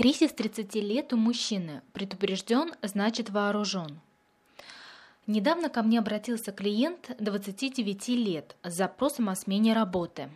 [0.00, 1.82] Кризис 30 лет у мужчины.
[1.92, 4.00] Предупрежден, значит вооружен.
[5.26, 10.30] Недавно ко мне обратился клиент 29 лет с запросом о смене работы.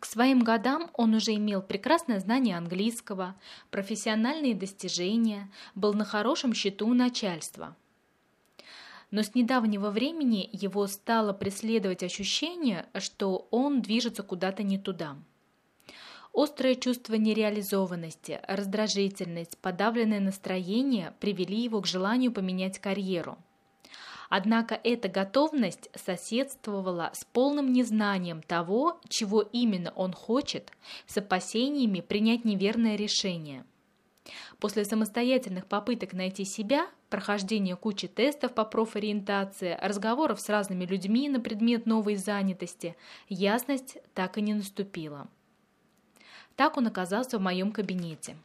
[0.00, 3.34] К своим годам он уже имел прекрасное знание английского,
[3.70, 7.76] профессиональные достижения, был на хорошем счету у начальства.
[9.10, 15.18] Но с недавнего времени его стало преследовать ощущение, что он движется куда-то не туда–
[16.34, 23.38] Острое чувство нереализованности, раздражительность, подавленное настроение привели его к желанию поменять карьеру.
[24.28, 30.72] Однако эта готовность соседствовала с полным незнанием того, чего именно он хочет,
[31.06, 33.64] с опасениями принять неверное решение.
[34.58, 41.38] После самостоятельных попыток найти себя, прохождения кучи тестов по профориентации, разговоров с разными людьми на
[41.38, 42.96] предмет новой занятости,
[43.28, 45.28] ясность так и не наступила.
[46.56, 48.36] Так он оказался в моем кабинете.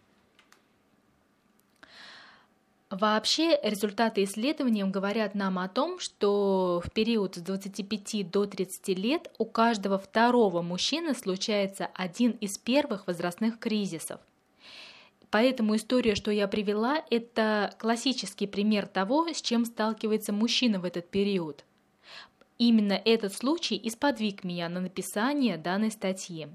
[2.90, 9.32] Вообще, результаты исследований говорят нам о том, что в период с 25 до 30 лет
[9.38, 14.20] у каждого второго мужчины случается один из первых возрастных кризисов.
[15.30, 21.08] Поэтому история, что я привела, это классический пример того, с чем сталкивается мужчина в этот
[21.10, 21.66] период.
[22.58, 26.48] Именно этот случай и сподвиг меня на написание данной статьи.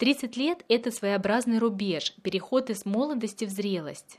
[0.00, 4.18] 30 лет– это своеобразный рубеж, переход из молодости в зрелость.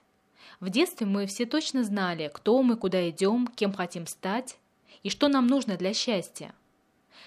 [0.59, 4.59] В детстве мы все точно знали, кто мы, куда идем, кем хотим стать
[5.01, 6.53] и что нам нужно для счастья.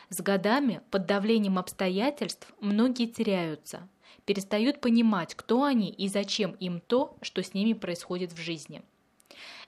[0.08, 3.88] С годами, под давлением обстоятельств, многие теряются,
[4.24, 8.82] перестают понимать, кто они и зачем им то, что с ними происходит в жизни.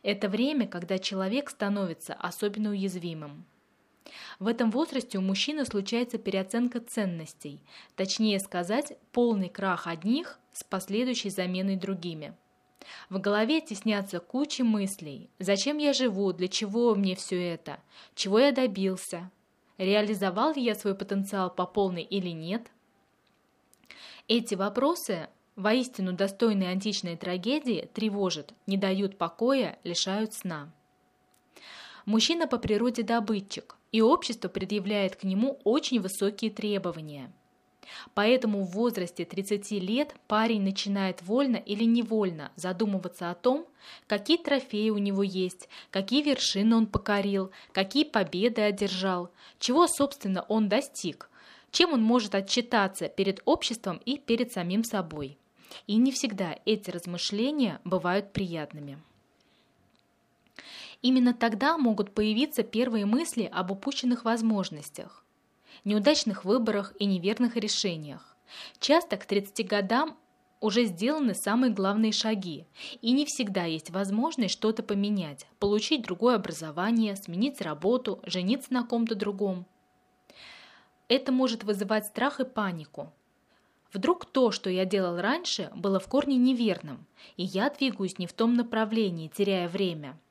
[0.05, 3.47] Это время, когда человек становится особенно уязвимым.
[4.39, 7.61] В этом возрасте у мужчины случается переоценка ценностей,
[7.97, 12.35] точнее сказать, полный крах одних с последующей заменой другими.
[13.09, 15.29] В голове теснятся кучи мыслей.
[15.39, 16.33] Зачем я живу?
[16.33, 17.81] Для чего мне все это?
[18.15, 19.31] Чего я добился?
[19.79, 22.71] Реализовал ли я свой потенциал по полной или нет?
[24.29, 30.73] Эти вопросы, воистину достойные античной трагедии, тревожат, не дают покоя, лишают сна.
[32.07, 37.33] Мужчина по природе добытчик, и общество предъявляет к нему очень высокие требования.
[38.13, 43.67] Поэтому в возрасте 30 лет парень начинает вольно или невольно задумываться о том,
[44.07, 50.69] какие трофеи у него есть, какие вершины он покорил, какие победы одержал, чего, собственно, он
[50.69, 51.31] достиг,
[51.71, 55.39] чем он может отчитаться перед обществом и перед самим собой.
[55.87, 58.99] И не всегда эти размышления бывают приятными.
[61.07, 65.25] Именно тогда могут появиться первые мысли об упущенных возможностях,
[65.85, 68.37] неудачных выборах и неверных решениях.
[68.81, 70.17] Часто к 30 годам
[70.61, 72.67] уже сделаны самые главные шаги,
[73.03, 79.15] и не всегда есть возможность что-то поменять, получить другое образование, сменить работу, жениться на ком-то
[79.15, 79.65] другом.
[81.07, 83.13] Это может вызывать страх и панику.
[83.93, 87.07] Вдруг то, что я делал раньше, было в корне неверным,
[87.37, 90.19] и я двигаюсь не в том направлении, теряя время–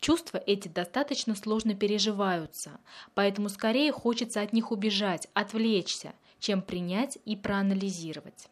[0.00, 2.80] Чувства эти достаточно сложно переживаются,
[3.14, 8.48] поэтому скорее хочется от них убежать, отвлечься, чем принять и проанализировать.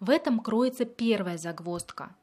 [0.00, 2.14] В этом кроется первая загвоздка.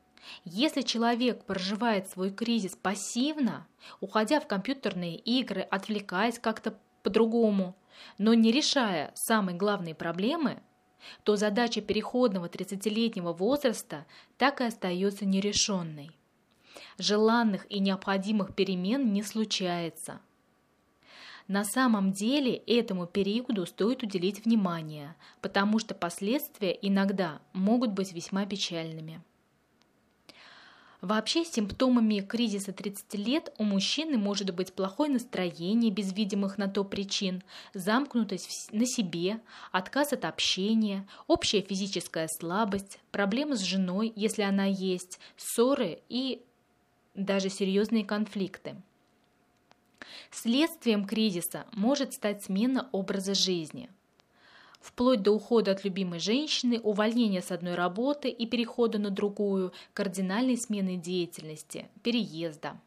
[0.43, 3.67] Если человек проживает свой кризис пассивно,
[3.99, 7.75] уходя в компьютерные игры, отвлекаясь как-то по-другому,
[8.17, 10.63] но не решая самые главные проблемы,
[11.23, 14.05] то задача переходного 30-летнего возраста
[14.37, 16.09] так и остается нерешенной
[16.97, 20.19] желанных и необходимых перемен не случается.
[21.47, 28.47] На самом деле этому периоду стоит уделить внимание, потому что последствия иногда могут быть весьма
[28.47, 29.21] печальными.
[31.01, 36.83] Вообще симптомами кризиса 30 лет у мужчины может быть плохое настроение без видимых на то
[36.83, 37.43] причин,
[37.75, 39.39] замкнутость на себе,
[39.71, 46.41] отказ от общения, общая физическая слабость, проблемы с женой, если она есть, ссоры и
[47.15, 48.75] даже серьезные конфликты.
[50.31, 53.89] Следствием кризиса может стать смена образа жизни.
[54.81, 60.57] Вплоть до ухода от любимой женщины, увольнения с одной работы и перехода на другую, кардинальной
[60.57, 62.79] смены деятельности, переезда.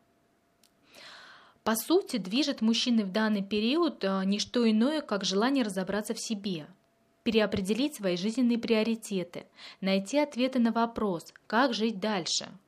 [1.64, 6.20] По сути, движет мужчины в данный период а, не что иное, как желание разобраться в
[6.20, 6.66] себе,
[7.24, 9.46] переопределить свои жизненные приоритеты,
[9.80, 12.48] найти ответы на вопрос, как жить дальше–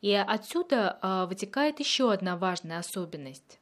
[0.00, 3.58] и отсюда а, вытекает еще одна важная особенность.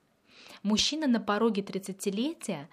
[0.65, 2.69] Мужчина на пороге 30-летия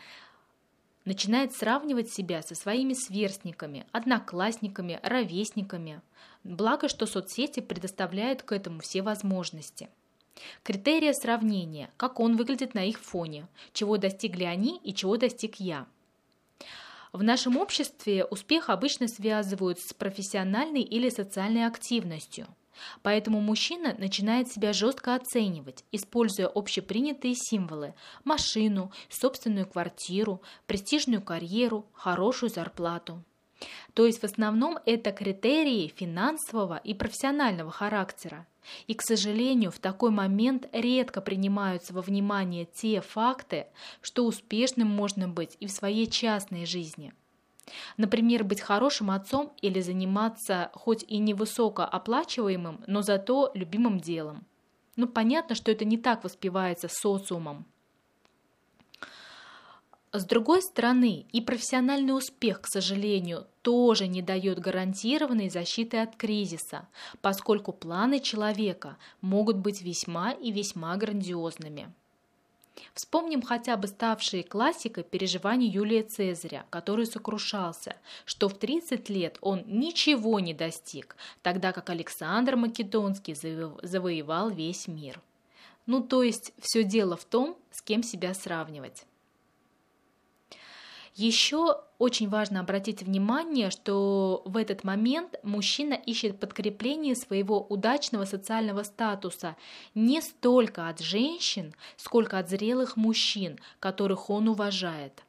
[1.04, 6.02] начинает сравнивать себя со своими сверстниками, одноклассниками, ровесниками.
[6.44, 9.90] Благо, что соцсети предоставляют к этому все возможности.
[10.64, 15.86] Критерия сравнения, как он выглядит на их фоне, чего достигли они и чего достиг я.
[17.12, 22.48] В нашем обществе успех обычно связывают с профессиональной или социальной активностью–
[23.02, 32.50] Поэтому мужчина начинает себя жестко оценивать, используя общепринятые символы– машину, собственную квартиру, престижную карьеру, хорошую
[32.50, 33.24] зарплату.
[33.94, 38.48] То есть в основном это критерии финансового и профессионального характера.
[38.88, 43.68] И, к сожалению, в такой момент редко принимаются во внимание те факты,
[44.02, 47.14] что успешным можно быть и в своей частной жизни–
[47.98, 54.46] Например, быть хорошим отцом или заниматься хоть и невысокооплачиваемым, но зато любимым делом.
[54.96, 57.66] Ну, понятно, что это не так воспевается социумом.
[60.14, 66.90] С другой стороны, и профессиональный успех, к сожалению, тоже не дает гарантированной защиты от кризиса,
[67.22, 71.94] поскольку планы человека могут быть весьма и весьма грандиозными.
[72.94, 77.96] Вспомним хотя бы ставшие классикой переживания Юлия Цезаря, который сокрушался,
[78.26, 85.22] что в 30 лет он ничего не достиг, тогда как Александр Македонский завоевал весь мир.
[85.86, 89.06] Ну то есть все дело в том, с кем себя сравнивать.
[91.16, 98.84] Еще очень важно обратить внимание, что в этот момент мужчина ищет подкрепление своего удачного социального
[98.84, 99.58] статуса
[99.94, 105.24] не столько от женщин, сколько от зрелых мужчин, которых он уважает.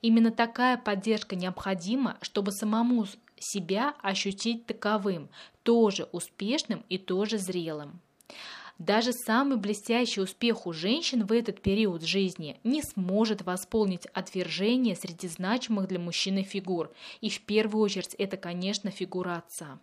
[0.00, 3.06] Именно такая поддержка необходима, чтобы самому
[3.38, 5.28] себя ощутить таковым,
[5.62, 8.00] тоже успешным и тоже зрелым.
[8.78, 15.26] Даже самый блестящий успех у женщин в этот период жизни не сможет восполнить отвержение среди
[15.26, 16.92] значимых для мужчины фигур.
[17.20, 19.80] И в первую очередь это, конечно, фигура отца.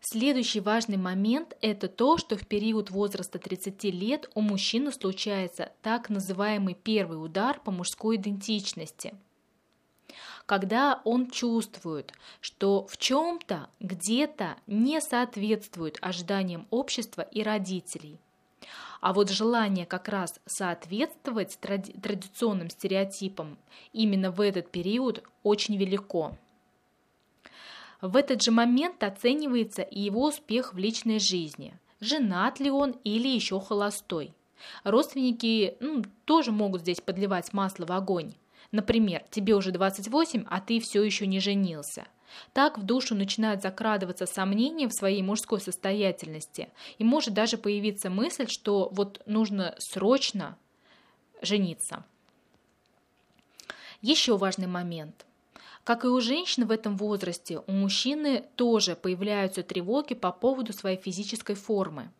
[0.00, 6.10] Следующий важный момент– это то, что в период возраста 30 лет у мужчины случается так
[6.10, 9.14] называемый первый удар по мужской идентичности–
[10.52, 12.12] когда он чувствует,
[12.42, 18.18] что в чем-то, где-то не соответствует ожиданиям общества и родителей.
[19.00, 23.56] А вот желание как раз соответствовать тради- традиционным стереотипам
[23.94, 26.36] именно в этот период очень велико.
[28.02, 31.72] В этот же момент оценивается и его успех в личной жизни.
[32.00, 34.34] Женат ли он или еще холостой.
[34.84, 38.34] Родственники ну, тоже могут здесь подливать масло в огонь.
[38.72, 42.06] Например, тебе уже 28, а ты все еще не женился.
[42.54, 48.48] Так в душу начинают закрадываться сомнения в своей мужской состоятельности, и может даже появиться мысль,
[48.48, 50.56] что вот нужно срочно
[51.42, 52.04] жениться.
[54.00, 55.26] Еще важный момент.
[55.84, 60.96] Как и у женщин в этом возрасте, у мужчины тоже появляются тревоги по поводу своей
[60.96, 62.10] физической формы.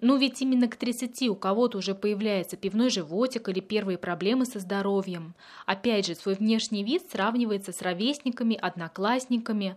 [0.00, 4.60] Ну ведь именно к 30 у кого-то уже появляется пивной животик или первые проблемы со
[4.60, 5.34] здоровьем.
[5.66, 9.76] Опять же, свой внешний вид сравнивается с ровесниками, одноклассниками.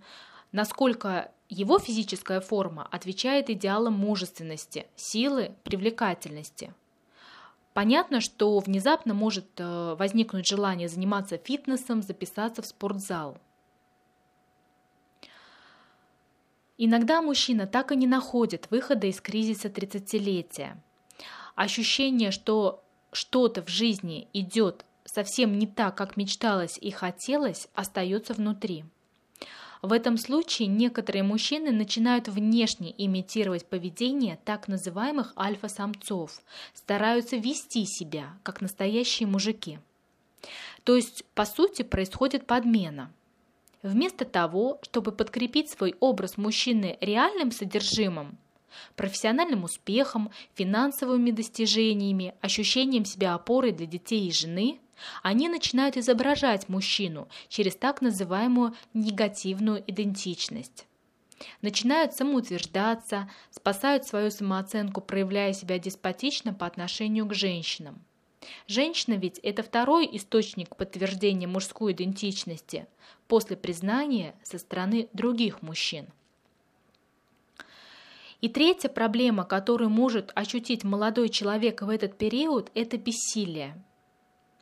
[0.52, 6.72] Насколько его физическая форма отвечает идеалам мужественности, силы, привлекательности.
[7.74, 13.38] Понятно, что внезапно может э, возникнуть желание заниматься фитнесом, записаться в спортзал–
[16.84, 20.78] Иногда мужчина так и не находит выхода из кризиса 30-летия.
[21.54, 28.84] Ощущение, что что-то в жизни идет совсем не так, как мечталось и хотелось, остается внутри.
[29.84, 36.42] В этом случае некоторые мужчины начинают внешне имитировать поведение так называемых альфа-самцов,
[36.74, 39.78] стараются вести себя, как настоящие мужики.
[40.84, 43.14] То есть, по сути, происходит подмена–
[43.84, 48.38] Вместо того, чтобы подкрепить свой образ мужчины реальным содержимым,
[48.96, 54.80] профессиональным успехом, финансовыми достижениями, ощущением себя опорой для детей и жены,
[55.24, 60.86] они начинают изображать мужчину через так называемую негативную идентичность.
[61.64, 68.04] Начинают самоутверждаться, спасают свою самооценку, проявляя себя деспотично по отношению к женщинам.
[68.68, 72.88] Женщина ведь это второй источник подтверждения мужской идентичности
[73.28, 76.08] после признания со стороны других мужчин.
[78.42, 83.82] И третья проблема, которую может ощутить молодой человек в этот период, это бессилие.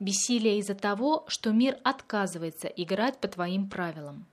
[0.01, 4.25] Бессилие из-за того, что мир отказывается играть по твоим правилам.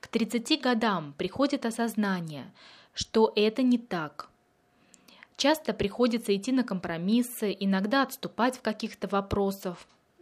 [0.00, 2.52] К 30 годам приходит осознание,
[2.94, 4.30] что это не так–
[5.36, 9.78] Часто приходится идти на компромиссы, иногда отступать в каких-то вопросах,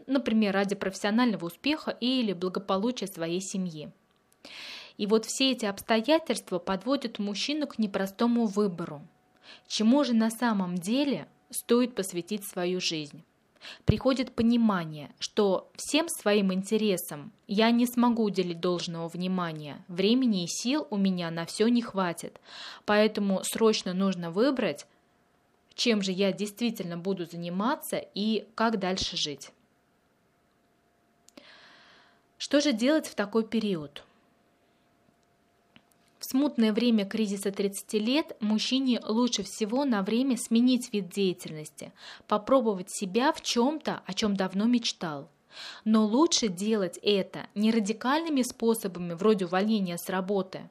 [0.07, 3.91] например, ради профессионального успеха или благополучия своей семьи.
[4.97, 9.03] И вот все эти обстоятельства подводят мужчину к непростому выбору.
[9.67, 13.23] Чему же на самом деле стоит посвятить свою жизнь?
[13.85, 20.87] Приходит понимание, что всем своим интересам я не смогу уделить должного внимания, времени и сил
[20.91, 22.41] у меня на все не хватит,
[22.87, 24.87] поэтому срочно нужно выбрать,
[25.75, 29.51] чем же я действительно буду заниматься и как дальше жить.
[32.39, 34.03] Что же делать в такой период?
[36.19, 41.93] В смутное время кризиса 30 лет мужчине лучше всего на время сменить вид деятельности,
[42.29, 45.29] попробовать себя в чем-то, о чем давно мечтал.
[45.85, 50.69] Но лучше делать это не радикальными способами вроде увольнения с работы,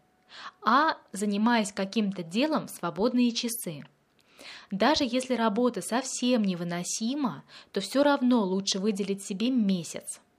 [0.61, 3.83] а занимаясь каким-то делом в свободные часы.
[4.71, 10.19] Даже если работа совсем невыносима, то все равно лучше выделить себе месяц–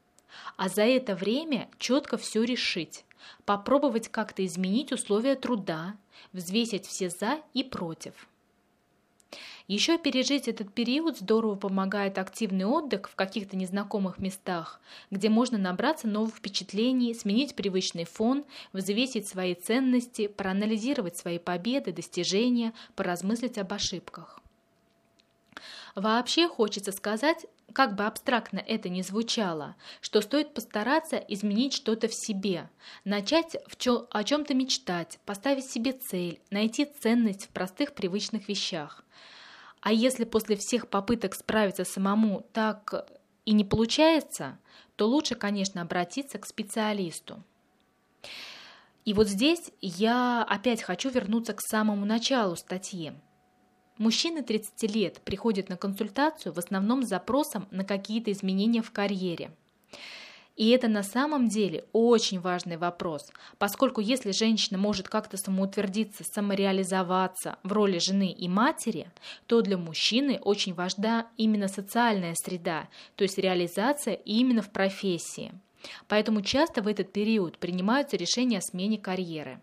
[0.57, 3.05] а за это время четко все решить,
[3.45, 5.97] попробовать как-то изменить условия труда,
[6.33, 8.29] взвесить все «за» и «против».
[9.73, 16.07] Еще пережить этот период здорово помогает активный отдых в каких-то незнакомых местах, где можно набраться
[16.07, 24.43] новых впечатлений, сменить привычный фон, взвесить свои ценности, проанализировать свои победы, достижения, поразмыслить об ошибках.
[25.95, 32.15] Вообще хочется сказать, как бы абстрактно это ни звучало, что стоит постараться изменить что-то в
[32.15, 32.69] себе,
[33.05, 39.03] начать в чё, о чем-то мечтать, поставить себе цель, найти ценность в простых привычных вещах.
[39.83, 43.11] А если после всех попыток справиться самому так
[43.45, 44.59] и не получается,
[44.95, 47.43] то лучше, конечно, обратиться к специалисту.
[49.05, 53.13] И вот здесь я опять хочу вернуться к самому началу статьи.
[53.99, 59.51] Мужчины 30 лет приходят на консультацию в основном с запросом на какие-то изменения в карьере.
[60.57, 67.57] И это на самом деле очень важный вопрос, поскольку если женщина может как-то самоутвердиться, самореализоваться
[67.63, 69.11] в роли жены и матери,
[69.47, 75.53] то для мужчины очень важна именно социальная среда, то есть реализация именно в профессии.
[76.07, 79.61] Поэтому часто в этот период принимаются решения о смене карьеры.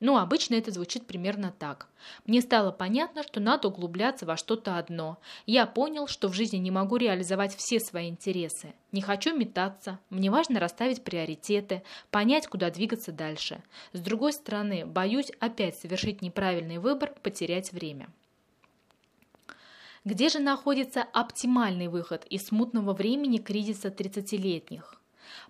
[0.00, 1.86] Ну, обычно это звучит примерно так.
[2.24, 5.18] Мне стало понятно, что надо углубляться во что-то одно.
[5.44, 8.72] Я понял, что в жизни не могу реализовать все свои интересы.
[8.92, 9.98] Не хочу метаться.
[10.08, 13.62] Мне важно расставить приоритеты, понять, куда двигаться дальше.
[13.92, 18.08] С другой стороны, боюсь опять совершить неправильный выбор, потерять время.
[20.06, 24.99] Где же находится оптимальный выход из смутного времени кризиса 30-летних?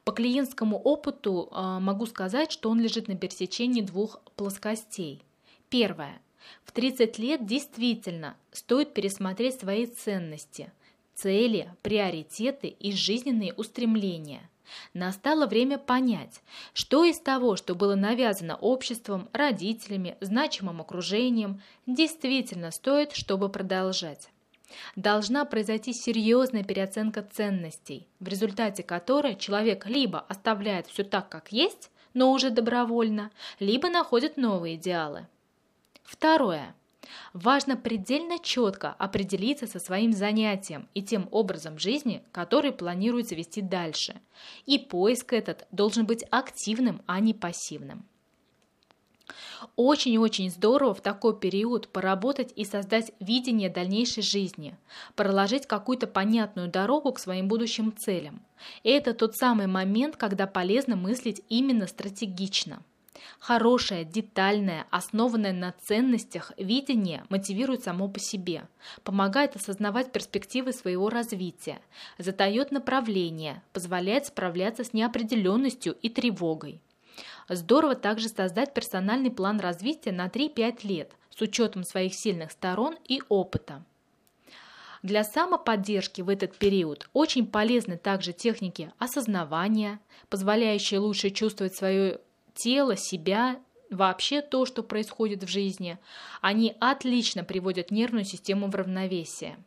[0.05, 5.23] По клиентскому опыту а, могу сказать, что он лежит на пересечении двух плоскостей.
[5.69, 6.21] Первое.
[6.65, 10.73] В 30 лет действительно стоит пересмотреть свои ценности,
[11.15, 14.49] цели, приоритеты и жизненные устремления.
[14.95, 16.41] Настало время понять,
[16.75, 24.31] что из того, что было навязано обществом, родителями, значимым окружением, действительно стоит, чтобы продолжать.
[24.97, 31.91] Должна произойти серьезная переоценка ценностей, в результате которой человек либо оставляет все так, как есть,
[32.15, 35.27] но уже добровольно, либо находит новые идеалы.
[36.03, 36.75] Второе.
[37.33, 44.21] Важно предельно четко определиться со своим занятием и тем образом жизни, который планируется вести дальше.
[44.67, 48.05] И поиск этот должен быть активным, а не пассивным.
[49.77, 54.77] Очень-очень здорово в такой период поработать и создать видение дальнейшей жизни,
[55.17, 58.43] проложить какую-то понятную дорогу к своим будущим целям.
[58.85, 62.83] Это тот самый момент, когда полезно мыслить именно стратегично.
[63.39, 68.69] Хорошее, детальное, основанное на ценностях видение мотивирует само по себе,
[69.03, 71.81] помогает осознавать перспективы своего развития,
[72.19, 76.81] задает направление, позволяет справляться с неопределенностью и тревогой.
[77.52, 83.23] Здорово также создать персональный план развития на 3-5 лет с учетом своих сильных сторон и
[83.28, 83.83] опыта.
[85.02, 92.21] Для самоподдержки в этот период очень полезны также техники осознавания, позволяющие лучше чувствовать свое
[92.54, 93.59] тело, себя,
[93.90, 95.99] вообще то, что происходит в жизни.
[96.40, 99.59] Они отлично приводят нервную систему в равновесие.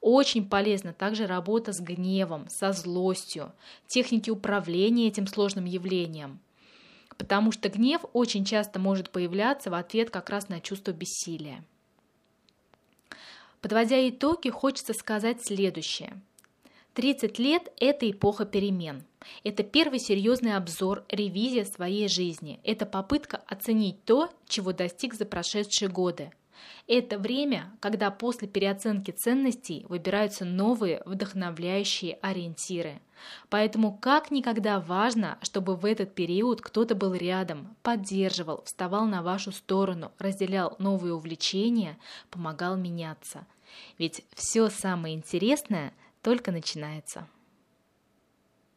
[0.00, 3.52] Очень полезна также работа с гневом, со злостью,
[3.86, 6.40] техники управления этим сложным явлением
[7.18, 11.64] потому что гнев очень часто может появляться в ответ как раз на чувство бессилия.
[13.60, 16.20] Подводя итоги, хочется сказать следующее.
[16.94, 19.02] 30 лет– это эпоха перемен.
[19.42, 22.60] Это первый серьезный обзор, ревизия своей жизни.
[22.62, 26.30] Это попытка оценить то, чего достиг за прошедшие годы.
[26.86, 33.00] Это время, когда после переоценки ценностей выбираются новые вдохновляющие ориентиры.
[33.48, 39.52] Поэтому как никогда важно, чтобы в этот период кто-то был рядом, поддерживал, вставал на вашу
[39.52, 41.98] сторону, разделял новые увлечения,
[42.30, 43.46] помогал меняться.
[43.98, 45.92] Ведь все самое интересное
[46.22, 47.26] только начинается.